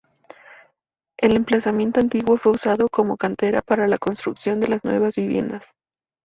[1.19, 5.75] El emplazamiento antiguo fue usado como cantera para la construcción de las nuevas viviendas.